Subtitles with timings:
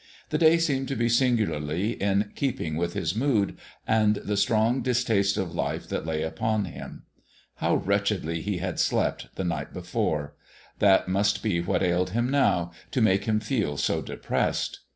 [0.29, 5.37] The day seemed to be singularly in keeping with his mood and the strong distaste
[5.37, 7.03] of life that lay upon him.
[7.57, 10.33] How wretchedly he had slept the night before
[10.79, 14.79] that must be what ailed him now, to make him feel so depressed.